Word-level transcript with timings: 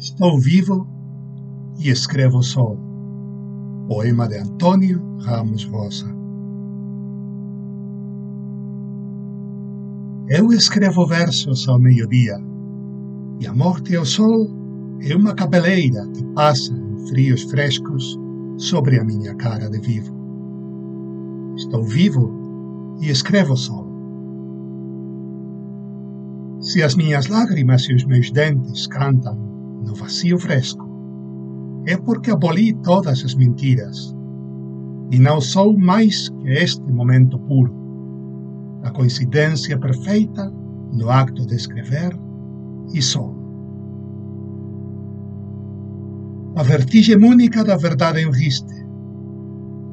Estou 0.00 0.40
vivo 0.40 0.88
e 1.78 1.90
escrevo 1.90 2.42
sol. 2.42 2.78
Poema 3.86 4.26
de 4.26 4.38
Antônio 4.38 4.98
Ramos 5.18 5.64
Rosa. 5.64 6.06
Eu 10.26 10.54
escrevo 10.54 11.06
versos 11.06 11.68
ao 11.68 11.78
meio-dia 11.78 12.38
e 13.40 13.46
a 13.46 13.52
morte 13.52 13.94
ao 13.94 14.06
sol 14.06 14.48
é 15.02 15.14
uma 15.14 15.34
cabeleira 15.34 16.08
que 16.12 16.24
passa 16.32 16.72
em 16.72 17.06
frios 17.08 17.42
frescos 17.42 18.18
sobre 18.56 18.98
a 18.98 19.04
minha 19.04 19.34
cara 19.34 19.68
de 19.68 19.80
vivo. 19.80 20.16
Estou 21.56 21.84
vivo 21.84 22.96
e 23.02 23.10
escrevo 23.10 23.54
sol. 23.54 23.86
Se 26.58 26.82
as 26.82 26.94
minhas 26.94 27.26
lágrimas 27.26 27.82
e 27.82 27.94
os 27.94 28.04
meus 28.06 28.30
dentes 28.30 28.86
cantam 28.86 29.49
no 29.84 29.94
vacío 29.94 30.38
fresco, 30.38 30.88
é 31.86 31.96
porque 31.96 32.30
aboli 32.30 32.74
todas 32.82 33.24
as 33.24 33.34
mentiras. 33.34 34.14
E 35.10 35.18
não 35.18 35.40
sou 35.40 35.76
mais 35.76 36.28
que 36.28 36.48
este 36.50 36.92
momento 36.92 37.38
puro, 37.38 37.74
a 38.82 38.90
coincidência 38.90 39.78
perfeita 39.78 40.52
no 40.92 41.10
acto 41.10 41.46
de 41.46 41.54
escrever 41.54 42.16
e 42.92 43.02
sou. 43.02 43.38
A 46.56 46.62
vertigem 46.62 47.16
única 47.16 47.64
da 47.64 47.76
verdade 47.76 48.20
em 48.20 48.30
riste, 48.30 48.74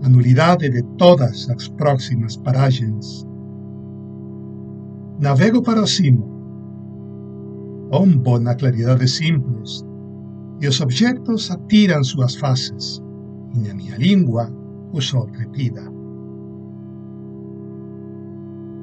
a 0.03 0.09
nulidade 0.09 0.69
de 0.69 0.83
todas 0.97 1.49
as 1.49 1.67
próximas 1.69 2.35
paragens. 2.37 3.25
Navego 5.19 5.61
para 5.61 5.81
o 5.81 5.87
cimo, 5.87 6.36
Ombo 7.91 8.37
na 8.39 8.55
claridade 8.55 9.07
simples, 9.07 9.83
e 10.59 10.67
os 10.67 10.81
objetos 10.81 11.49
atiram 11.51 12.03
suas 12.03 12.35
faces, 12.35 13.01
e 13.55 13.59
na 13.59 13.73
minha 13.73 13.97
língua 13.97 14.51
o 14.91 15.01
sol 15.01 15.27
trepida. 15.27 15.83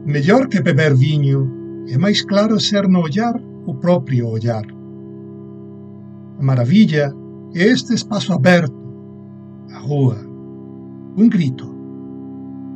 Melhor 0.07 0.49
que 0.49 0.63
beber 0.63 0.95
vinho, 0.95 1.87
é 1.89 1.99
mais 1.99 2.23
claro 2.23 2.59
ser 2.59 2.89
no 2.89 3.01
olhar 3.03 3.35
o 3.67 3.75
próprio 3.75 4.29
olhar. 4.29 4.65
A 6.39 6.43
maravilha 6.43 7.13
é 7.55 7.63
este 7.63 7.95
espaço 7.95 8.33
aberto, 8.33 8.75
a 9.71 9.79
rua, 9.81 10.19
um 11.17 11.29
grito, 11.29 11.67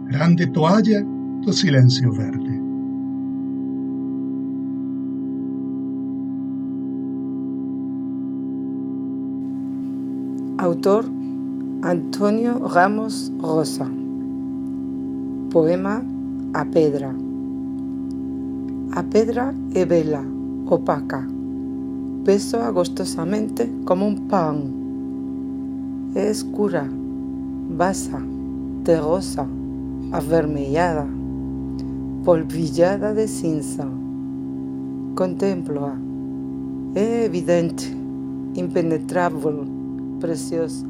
grande 0.06 0.47
toalha 0.53 1.05
do 1.45 1.53
silêncio 1.53 2.12
verde. 2.12 2.48
Autor 10.61 11.05
Antonio 11.84 12.59
Ramos 12.67 13.33
Rosa. 13.41 13.87
Poema 15.53 16.03
A 16.53 16.65
Pedra. 16.65 17.15
A 18.91 19.05
pedra 19.05 19.55
é 19.73 19.84
vela, 19.84 20.25
opaca. 20.67 21.25
Peso 22.25 22.56
agostosamente 22.56 23.70
como 23.84 24.09
un 24.09 24.27
pan. 24.27 24.56
É 26.17 26.28
escura, 26.28 26.89
basa, 27.77 28.20
terrosa, 28.83 29.47
avermellada, 30.11 31.06
polvillada 32.25 33.15
de 33.15 33.28
cinza. 33.28 33.87
Contemplo-a. 35.15 35.94
Evidente, 36.97 37.97
impenetrável, 38.56 39.78
precioso. 40.19 40.87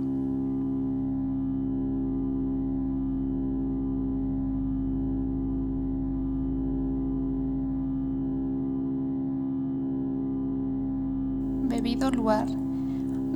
Bebido 11.69 12.11
luar, 12.11 12.47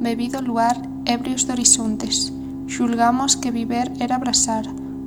Bebido 0.00 0.40
luar, 0.42 0.76
ebrios 1.04 1.46
de 1.46 1.52
horizontes. 1.52 2.32
Xulgamos 2.66 3.36
que 3.36 3.52
viver 3.52 3.92
era 4.00 4.16
abrazar 4.16 4.66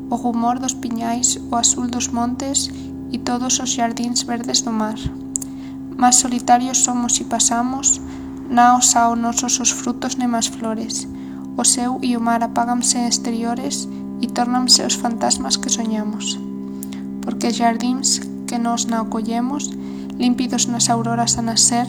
o 0.09 0.16
rumor 0.16 0.59
dos 0.59 0.74
piñais, 0.74 1.41
o 1.51 1.56
azul 1.56 1.90
dos 1.90 2.07
montes 2.13 2.72
e 3.12 3.18
todos 3.18 3.59
os 3.59 3.74
xardíns 3.75 4.24
verdes 4.24 4.62
do 4.62 4.72
mar. 4.72 4.95
Mas 5.97 6.16
solitarios 6.16 6.79
somos 6.79 7.19
e 7.19 7.25
pasamos, 7.25 8.00
Na 8.50 8.78
os 8.78 8.94
nosos 8.94 9.59
os 9.59 9.72
frutos 9.72 10.16
nem 10.16 10.33
as 10.35 10.47
flores. 10.47 11.07
O 11.57 11.63
seu 11.63 12.00
e 12.01 12.16
o 12.16 12.22
mar 12.22 12.44
apáganse 12.44 12.97
exteriores 13.00 13.88
e 14.22 14.28
tornanse 14.28 14.85
os 14.85 14.95
fantasmas 14.95 15.57
que 15.57 15.69
soñamos. 15.69 16.39
Porque 17.22 17.51
jardins 17.51 18.22
que 18.47 18.59
nos 18.59 18.85
na 18.85 19.01
acollemos, 19.01 19.72
límpidos 20.17 20.67
nas 20.67 20.89
auroras 20.89 21.38
a 21.38 21.41
nascer, 21.41 21.88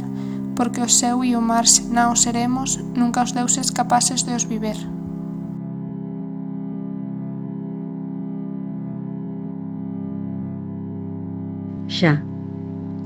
porque 0.57 0.81
o 0.81 0.89
seu 0.89 1.23
e 1.23 1.37
o 1.37 1.43
mar 1.43 1.65
na 1.91 2.11
os 2.11 2.23
seremos, 2.23 2.81
nunca 2.97 3.23
os 3.23 3.33
deuses 3.33 3.71
capaces 3.71 4.23
de 4.25 4.35
os 4.35 4.45
viver. 4.45 4.79
Xa, 11.89 12.23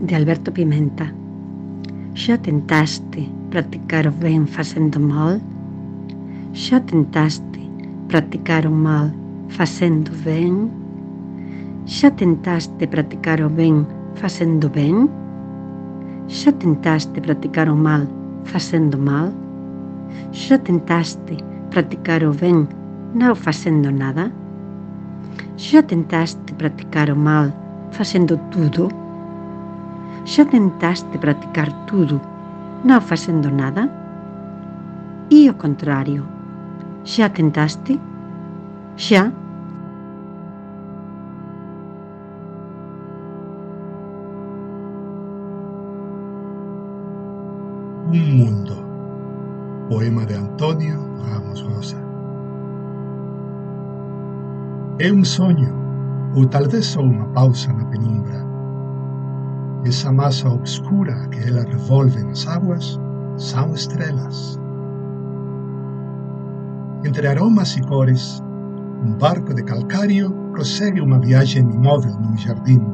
de 0.06 0.14
Alberto 0.14 0.52
Pimenta. 0.52 1.12
Xa 2.14 2.38
tentaste, 2.38 3.39
practicar 3.50 4.06
o 4.06 4.12
ben 4.12 4.46
facendo 4.46 5.00
mal? 5.00 5.40
Xa 6.54 6.78
tentaste 6.80 7.60
practicar 8.06 8.64
o 8.66 8.70
mal 8.70 9.10
facendo 9.48 10.12
ben? 10.24 10.70
Xa 11.84 12.10
tentaste 12.10 12.86
practicar 12.86 13.42
o 13.42 13.50
ben 13.50 13.86
facendo 14.14 14.70
ben? 14.70 15.10
Xa 16.28 16.52
tentaste 16.52 17.20
practicar 17.20 17.68
o 17.68 17.74
mal 17.74 18.06
facendo 18.44 18.96
mal? 18.96 19.34
Xa 20.30 20.56
tentaste 20.58 21.34
practicar 21.70 22.22
o 22.22 22.30
ben 22.30 22.70
non 23.18 23.34
facendo 23.34 23.90
nada? 23.90 24.30
Xa 25.58 25.82
tentaste 25.82 26.54
practicar 26.54 27.10
o 27.10 27.18
mal 27.18 27.50
facendo 27.90 28.38
tudo? 28.54 28.86
Xa 30.22 30.46
tentaste 30.46 31.18
practicar 31.18 31.66
tudo 31.90 32.29
non 32.84 33.00
facendo 33.00 33.50
nada? 33.50 33.88
E 35.30 35.48
o 35.50 35.54
contrario, 35.54 36.24
xa 37.04 37.28
tentaste? 37.28 38.00
Xa? 38.96 39.32
Un 48.10 48.26
mundo. 48.36 48.74
Poema 49.88 50.24
de 50.26 50.34
Antonio 50.34 50.98
Ramos 51.22 51.62
Rosa. 51.62 52.00
É 54.98 55.12
un 55.12 55.24
soño, 55.24 55.70
ou 56.34 56.46
talvez 56.46 56.86
só 56.86 57.00
unha 57.00 57.28
pausa 57.36 57.72
na 57.72 57.84
penumbra 57.86 58.49
esa 59.84 60.12
masa 60.12 60.48
obscura 60.48 61.14
que 61.28 61.40
ela 61.48 61.62
revolve 61.62 62.22
nas 62.24 62.46
águas 62.46 63.00
são 63.36 63.72
estrelas. 63.72 64.60
Entre 67.04 67.26
aromas 67.26 67.76
e 67.76 67.80
cores, 67.82 68.42
um 69.02 69.14
barco 69.14 69.54
de 69.54 69.62
calcário 69.62 70.30
prossegue 70.52 71.00
uma 71.00 71.18
viagem 71.18 71.62
imóvel 71.62 72.12
num 72.20 72.36
jardim. 72.36 72.84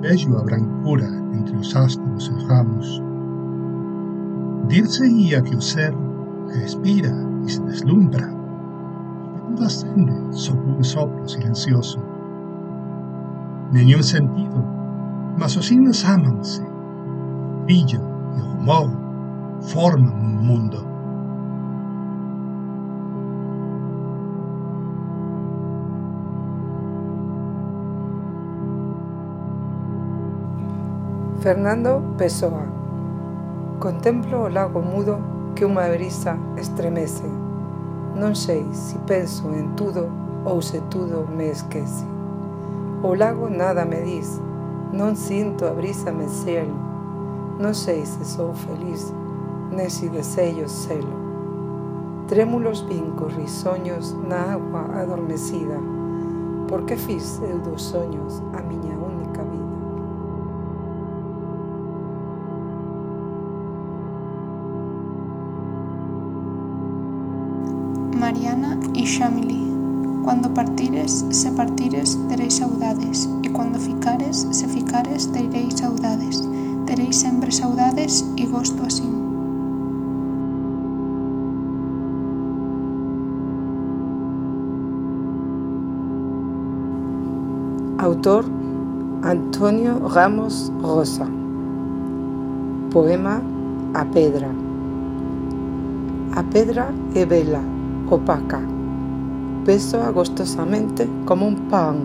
Vejo 0.00 0.36
a 0.36 0.42
brancura 0.42 1.08
entre 1.34 1.56
os 1.56 1.76
astros 1.76 2.26
e 2.26 2.32
os 2.32 2.44
ramos. 2.48 3.02
Dir-se-ia 4.66 5.40
que 5.42 5.54
o 5.54 5.60
ser 5.60 5.94
respira 6.48 7.12
e 7.44 7.50
se 7.50 7.60
deslumbra, 7.62 8.28
tudo 9.36 9.64
acende 9.64 10.12
sob 10.32 10.60
um 10.68 10.82
sopro 10.82 11.28
silencioso. 11.28 12.00
Nenhum 13.72 14.02
sentido 14.02 14.79
mas 15.38 15.56
os 15.56 15.66
signos 15.66 16.04
aman-se. 16.04 16.62
Brillo 17.64 18.00
e 18.36 18.40
rumor 18.40 18.90
formam 19.60 20.14
um 20.14 20.42
mundo. 20.42 20.86
Fernando 31.40 32.02
Pessoa 32.18 32.80
Contemplo 33.80 34.44
o 34.44 34.48
lago 34.52 34.82
mudo 34.82 35.16
que 35.56 35.64
unha 35.64 35.88
brisa 35.88 36.36
estremece. 36.60 37.24
Non 38.12 38.36
sei 38.36 38.60
se 38.76 39.00
penso 39.08 39.48
en 39.56 39.72
tudo 39.72 40.04
ou 40.44 40.60
se 40.60 40.84
tudo 40.92 41.24
me 41.24 41.48
esquece. 41.48 42.04
O 43.00 43.16
lago 43.16 43.48
nada 43.48 43.88
me 43.88 44.04
diz, 44.04 44.36
Non 44.92 45.14
sinto 45.14 45.66
a 45.66 45.70
brisa 45.70 46.10
me 46.10 46.28
cielo, 46.28 46.90
Non 47.60 47.74
sei 47.74 48.06
se 48.06 48.24
sou 48.24 48.54
feliz 48.54 49.12
nese 49.70 50.08
desejo 50.08 50.66
celo. 50.66 52.24
Trémulos 52.26 52.80
vincos 52.88 53.34
risoños 53.34 54.16
na 54.26 54.54
agua 54.54 54.88
adormecida, 54.98 55.76
porque 56.68 56.96
fiz 56.96 57.38
eu 57.42 57.58
dos 57.58 57.94
a 57.94 58.62
miña 58.62 58.96
única 58.96 59.42
vida. 59.42 59.76
Mariana 68.16 68.80
e 68.94 69.06
Xamili 69.06 69.69
Cuando 70.30 70.48
partires, 70.54 71.26
se 71.30 71.50
partires, 71.50 72.16
tereis 72.28 72.54
saudades, 72.54 73.28
e 73.42 73.48
cuando 73.48 73.80
ficares, 73.80 74.46
se 74.52 74.68
ficares, 74.68 75.26
tereis 75.32 75.74
saudades. 75.74 76.48
Tereis 76.86 77.16
sempre 77.16 77.50
saudades 77.50 78.24
e 78.36 78.46
gosto 78.46 78.80
así. 78.86 79.02
Autor 87.98 88.44
Antonio 89.24 89.98
Ramos 90.06 90.70
Rosa. 90.80 91.26
Poema 92.92 93.42
A 93.94 94.04
Pedra. 94.04 94.54
A 96.36 96.42
pedra 96.44 96.94
é 97.16 97.26
vela, 97.26 97.64
opaca. 98.08 98.79
Peso 99.64 100.00
agostosamente 100.00 101.06
como 101.26 101.46
un 101.46 101.56
pan. 101.68 101.96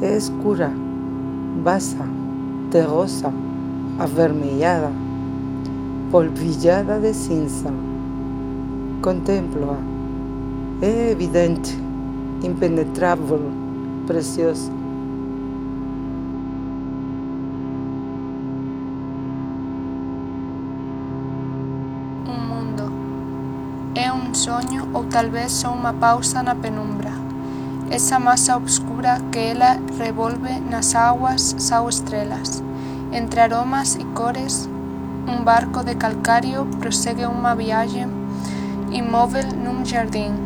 Escura, 0.00 0.70
basa, 1.64 2.06
terrosa, 2.70 3.32
avermellada, 3.98 4.92
polvillada 6.12 7.00
de 7.00 7.12
cinza. 7.12 7.70
Contemplo-a. 9.02 9.78
É 10.84 11.10
evidente, 11.10 11.76
impenetrável, 12.42 13.40
preciosa. 14.06 14.75
Soño 24.46 24.86
ou 24.94 25.10
talvez 25.10 25.50
só 25.50 25.74
unha 25.74 25.90
pausa 25.98 26.38
na 26.38 26.54
penumbra. 26.54 27.10
Esa 27.90 28.22
masa 28.22 28.54
obscura 28.54 29.18
que 29.34 29.50
ela 29.50 29.82
revolve 29.98 30.62
nas 30.70 30.94
aguas 30.94 31.58
sao 31.58 31.90
estrelas. 31.90 32.62
Entre 33.10 33.42
aromas 33.42 33.98
e 33.98 34.06
cores, 34.14 34.70
un 35.26 35.42
barco 35.42 35.82
de 35.82 35.98
calcario 35.98 36.62
prosegue 36.78 37.26
unha 37.26 37.58
viaxe 37.58 38.06
inmóvel 38.94 39.50
nun 39.58 39.82
jardín. 39.82 40.38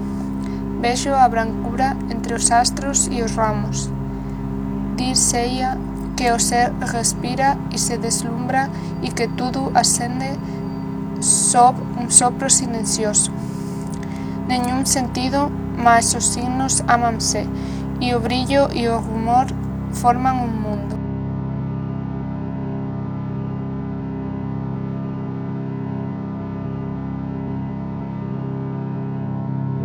Vexo 0.81 1.13
a 1.13 1.29
brancura 1.29 1.93
entre 2.09 2.33
os 2.33 2.49
astros 2.49 3.05
e 3.13 3.21
os 3.21 3.37
ramos. 3.37 3.93
Dir-seia 4.97 5.77
que 6.17 6.33
o 6.33 6.41
ser 6.41 6.73
respira 6.81 7.61
e 7.69 7.77
se 7.77 8.01
deslumbra 8.01 8.73
e 9.05 9.13
que 9.13 9.29
tudo 9.29 9.69
ascende 9.77 10.41
sob 11.21 11.77
un 12.01 12.09
sopro 12.09 12.49
silencioso. 12.49 13.29
Nenhum 14.51 14.85
sentido, 14.85 15.49
mas 15.79 16.13
os 16.13 16.27
signos 16.27 16.83
amanse 16.89 17.47
e 18.01 18.13
o 18.17 18.19
brillo 18.19 18.67
e 18.75 18.89
o 18.89 18.99
rumor 18.99 19.47
forman 19.93 20.43
un 20.43 20.51
mundo. 20.59 20.99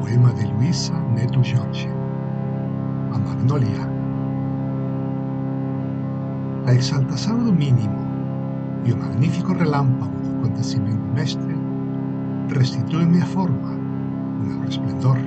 Poema 0.02 0.34
de 0.34 0.48
Luisa 0.48 0.98
Neto 1.14 1.44
Jorge. 1.44 1.88
A 3.14 3.20
Magnolia. 3.20 3.86
A 6.66 6.74
exaltación 6.74 7.46
do 7.46 7.54
mínimo 7.54 8.02
e 8.84 8.94
o 8.94 8.98
magnífico 8.98 9.54
relámpago 9.54 10.18
do 10.26 10.38
acontecimento 10.40 11.06
mestre 11.14 11.54
restituenme 12.50 13.22
a 13.22 13.26
forma, 13.28 13.85
o 14.40 14.44
meu 14.44 14.62
resplendor. 14.62 15.18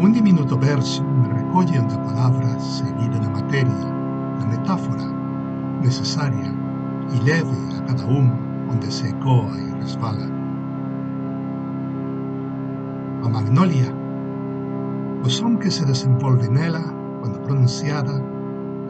Un 0.00 0.12
diminuto 0.12 0.58
verso 0.58 1.04
me 1.04 1.28
recolle 1.28 1.78
onde 1.78 1.94
a 1.94 1.98
palabra 1.98 2.58
se 2.58 2.84
vive 2.98 3.18
na 3.20 3.30
materia, 3.30 3.86
na 4.40 4.46
metáfora, 4.46 5.06
necesaria 5.82 6.52
e 7.12 7.20
leve 7.24 7.56
a 7.78 7.82
cada 7.82 8.06
un 8.06 8.32
onde 8.70 8.90
se 8.90 9.08
ecoa 9.08 9.56
e 9.56 9.80
resbala. 9.80 10.26
A 13.24 13.28
magnolia, 13.28 13.92
o 15.24 15.28
son 15.28 15.58
que 15.58 15.70
se 15.70 15.84
desenvolve 15.84 16.48
nela 16.48 16.82
cando 17.22 17.40
pronunciada 17.40 18.20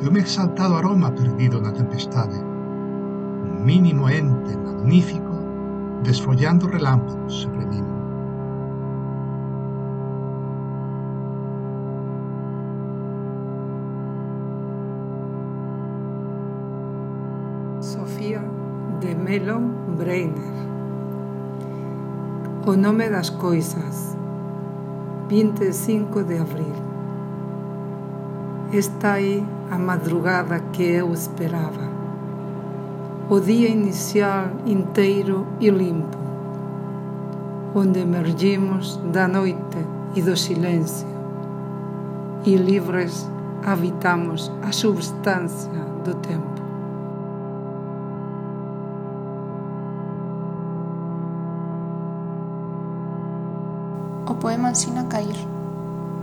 é 0.02 0.08
un 0.08 0.16
exaltado 0.16 0.74
aroma 0.76 1.10
perdido 1.12 1.60
na 1.60 1.70
tempestade, 1.70 2.34
un 2.34 3.62
mínimo 3.64 4.08
ente 4.08 4.56
magnífico 4.58 5.34
desfollando 6.02 6.66
relámpagos 6.66 7.42
sobre 7.42 7.66
min. 7.66 7.93
De 19.00 19.14
Melon 19.14 19.96
Breiner. 19.96 20.54
O 22.66 22.76
nome 22.76 23.08
das 23.10 23.30
coisas. 23.30 24.16
25 25.28 26.22
de 26.24 26.38
abril. 26.38 26.74
Está 28.72 29.14
aí 29.14 29.46
a 29.70 29.78
madrugada 29.78 30.60
que 30.72 30.82
eu 30.82 31.12
esperava. 31.12 31.88
O 33.30 33.40
dia 33.40 33.68
inicial 33.68 34.48
inteiro 34.66 35.46
e 35.60 35.70
limpo, 35.70 36.18
onde 37.74 38.00
emergimos 38.00 39.00
da 39.12 39.26
noite 39.26 39.78
e 40.14 40.20
do 40.20 40.36
silêncio, 40.36 41.08
e 42.44 42.56
livres 42.56 43.28
habitamos 43.64 44.52
a 44.62 44.70
substância 44.72 45.72
do 46.04 46.14
tempo. 46.16 46.53
poema 54.44 54.68
ensina 54.68 55.00
a 55.00 55.04
cair. 55.04 55.38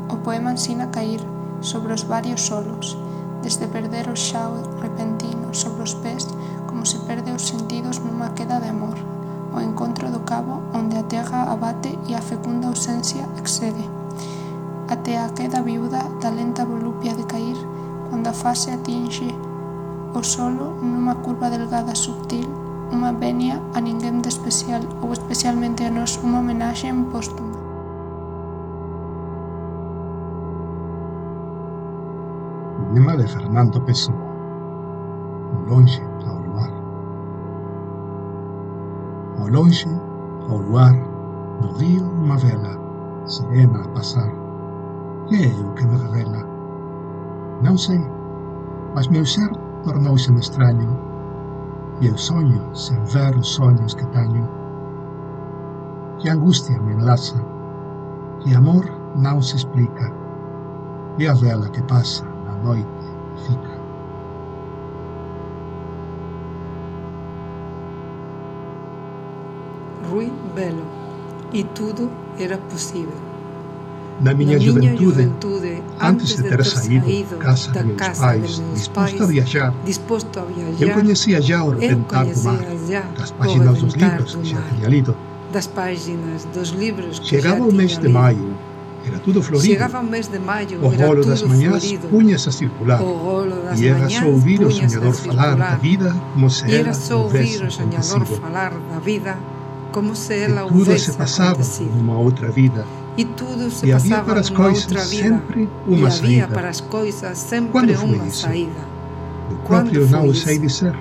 O 0.08 0.18
poema 0.18 0.52
ensina 0.52 0.84
a 0.84 0.92
cair 0.94 1.20
sobre 1.60 1.92
os 1.92 2.04
varios 2.04 2.46
solos, 2.46 2.96
desde 3.42 3.66
perder 3.66 4.10
o 4.10 4.16
xao 4.16 4.62
repentino 4.78 5.50
sobre 5.58 5.82
os 5.82 5.98
pés 6.06 6.30
como 6.70 6.86
se 6.86 7.02
perde 7.10 7.34
os 7.34 7.50
sentidos 7.50 7.98
nunha 7.98 8.30
queda 8.38 8.62
de 8.62 8.70
amor, 8.70 8.94
o 9.50 9.58
encontro 9.58 10.14
do 10.14 10.22
cabo 10.22 10.62
onde 10.70 11.02
a 11.02 11.10
terra 11.10 11.50
abate 11.50 11.98
e 12.06 12.14
a 12.14 12.22
fecunda 12.22 12.70
ausencia 12.70 13.26
excede, 13.42 13.90
até 14.86 15.18
a 15.18 15.34
queda 15.34 15.66
viúda 15.66 16.06
da 16.22 16.30
lenta 16.30 16.62
volupia 16.62 17.18
de 17.18 17.26
cair 17.26 17.58
cando 18.14 18.30
a 18.30 18.38
fase 18.38 18.70
atinxe 18.70 19.34
o 20.14 20.22
solo 20.22 20.78
nunha 20.78 21.18
curva 21.26 21.50
delgada 21.50 21.98
subtil 21.98 22.46
unha 22.94 23.18
venia 23.18 23.58
a 23.74 23.82
ninguén 23.82 24.22
de 24.22 24.30
especial 24.30 24.86
ou 25.02 25.10
especialmente 25.10 25.82
a 25.82 25.90
nós 25.90 26.22
unha 26.22 26.38
homenaxe 26.38 26.86
en 26.86 27.10
póstuma. 27.10 27.61
Poema 32.92 33.16
de 33.16 33.26
Fernando 33.26 33.80
Pessoa. 33.84 34.18
Longe 35.66 36.04
ao 36.28 36.40
luar. 36.44 36.72
Ao 39.40 39.48
longe, 39.48 39.88
ao 40.50 40.58
luar, 40.58 40.94
no 41.62 41.72
río 41.80 42.04
unha 42.04 42.36
vela, 42.36 42.76
serena 43.24 43.80
a 43.80 43.88
pasar. 43.96 44.28
Que 45.30 45.40
é 45.40 45.56
o 45.56 45.72
que 45.72 45.88
me 45.88 45.96
revela? 46.04 46.44
Non 47.64 47.80
sei, 47.80 48.04
mas 48.92 49.08
meu 49.08 49.24
ser 49.24 49.48
tornouse-me 49.88 50.44
extraño 50.44 50.92
e 52.04 52.12
eu 52.12 52.18
sonho 52.20 52.76
sen 52.76 53.00
ver 53.08 53.32
os 53.40 53.56
sonhos 53.56 53.96
que 53.96 54.04
teño. 54.12 54.44
Que 56.20 56.28
angustia 56.28 56.76
me 56.84 56.92
enlaza, 56.92 57.40
que 58.44 58.52
amor 58.52 58.84
non 59.16 59.40
se 59.40 59.56
explica, 59.56 60.12
e 61.16 61.24
a 61.32 61.34
vela 61.40 61.72
que 61.72 61.88
pasa 61.88 62.28
na 62.28 62.31
noite 62.64 62.88
fica. 63.48 63.72
Rui 70.10 70.32
Belo. 70.56 70.84
E 71.54 71.64
tudo 71.64 72.10
era 72.40 72.58
possível. 72.58 73.14
na 74.22 74.34
minha 74.34 74.54
na 74.54 74.64
juventude, 74.64 75.04
juventude, 75.04 75.84
antes 76.00 76.36
de 76.36 76.44
ter 76.44 76.64
saído 76.64 77.08
da 77.32 77.38
casa 77.38 77.72
da 77.72 77.82
de 77.82 77.94
casa 77.94 78.22
pais, 78.22 78.56
de 78.56 78.62
meus 78.62 78.74
disposto 78.76 79.16
a 79.16 79.18
pais, 79.18 79.30
viajar, 79.32 79.74
disposto 79.84 80.40
a 80.40 80.42
eu 80.44 80.48
viajar, 80.76 80.94
conhecia 80.94 81.42
já 81.42 81.64
o 81.64 81.74
eu 81.74 81.80
rebentar 81.80 82.26
do 82.26 82.44
mar, 82.44 82.60
das 83.18 83.32
páginas 83.32 83.82
dos 83.82 83.94
livros 83.96 84.36
do 84.36 84.42
que 84.42 84.50
já 84.50 84.62
tinha 84.62 84.88
lido. 84.90 85.18
das 85.52 85.68
páginas 85.68 86.46
dos 86.54 86.70
livros 86.70 87.20
que 87.20 87.28
Chegava 87.28 87.64
o 87.64 87.74
mês 87.74 87.98
de 87.98 88.08
maio, 88.08 88.56
era 89.12 89.20
tudo 89.20 89.42
florido. 89.44 89.66
Chegava 89.74 90.00
o 90.00 90.04
mês 90.04 90.28
de 90.28 90.40
maio, 90.40 90.80
O 90.84 90.88
rolo 90.88 91.16
tudo 91.22 91.28
das 91.30 91.42
manhãs 91.44 91.84
florido. 91.84 92.08
punha-se 92.08 92.50
a 92.50 92.52
circular. 92.52 93.02
O 93.02 93.14
rolo 93.14 93.56
das 93.64 93.80
E 93.80 93.88
era 93.88 94.10
só 94.10 94.26
ouvir 94.28 94.62
o 94.62 94.72
sonhador 94.72 95.14
falar 95.14 95.56
da 95.56 95.76
vida 95.76 96.16
como 96.34 96.50
se 96.50 96.66
E 96.68 96.74
era 96.76 96.84
ela 96.90 96.94
só 96.94 97.22
ouvir 97.22 97.62
o 97.64 97.72
sonhador 97.72 98.26
falar 98.26 98.72
da 98.92 99.00
vida 99.00 99.38
como 99.92 100.16
se 100.16 100.34
E 100.34 100.40
ela 100.44 100.62
tudo 100.64 100.78
houvesse 100.80 101.12
se 101.12 101.18
passava 101.18 101.52
acontecido. 101.52 101.92
numa 101.96 102.18
outra 102.18 102.50
vida. 102.50 102.86
E 103.18 103.26
tudo 103.26 103.70
se 103.70 103.86
E 103.86 103.92
havia 103.92 104.10
passava 104.16 104.30
para 104.32 104.40
as 104.40 104.50
coisas 104.50 104.84
outra 104.86 105.04
vida. 105.04 105.24
sempre 105.36 105.70
e 105.88 105.94
uma 105.94 106.08
havia 106.08 106.20
saída. 106.42 106.48
para 106.48 106.70
as 106.70 106.80
coisas 106.82 107.38
sempre 107.38 107.72
Quando 107.72 107.94
uma 108.04 108.30
saída. 108.30 108.92
Eu 109.50 109.58
próprio 109.58 110.08
não 110.08 110.28
o 110.28 110.34
sei 110.34 110.58
dizer. 110.58 110.96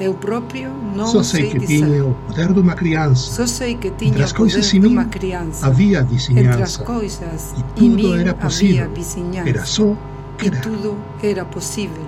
Eu 0.00 0.14
próprio 0.14 0.70
não 0.96 1.06
Só 1.06 1.22
sei 1.22 1.50
que 1.50 1.58
dizer. 1.58 1.84
tinha 1.86 2.06
o 2.06 2.14
poder 2.26 2.52
de 2.54 2.58
uma 2.60 2.74
criança. 2.74 3.30
Só 3.32 3.46
sei 3.46 3.74
que 3.76 3.88
Entre 3.88 4.10
tinha 4.10 4.24
as 4.24 4.30
o 4.30 4.34
coisas 4.34 4.66
poder 4.66 4.76
e 4.78 4.80
de 4.80 4.86
uma 4.86 5.04
criança. 5.04 5.66
Havia 5.66 5.98
Entre 6.00 6.16
as 6.16 6.28
vizinhança. 6.28 6.84
coisas 6.84 7.54
E 7.56 7.60
e 7.60 7.62
tudo 7.74 8.14
era 8.18 8.34
possível. 8.34 8.90
vizinhança. 8.94 9.48
Era 9.48 9.64
só 9.66 9.92
e 9.92 9.96
querer. 10.38 10.60
tudo 10.62 10.96
era 11.22 11.44
possível. 11.44 12.02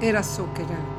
Era 0.00 0.22
só 0.22 0.42
querer. 0.54 0.95